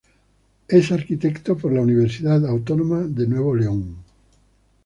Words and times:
Es 0.67 0.91
arquitecto 0.91 1.55
por 1.55 1.71
la 1.71 1.81
Universidad 1.81 2.43
Autónoma 2.47 3.03
de 3.03 3.27
Nuevo 3.27 3.53
León. 3.55 3.97